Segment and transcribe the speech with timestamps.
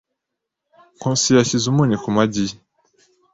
[0.97, 2.55] Nkusi yashyize umunyu ku magi ye.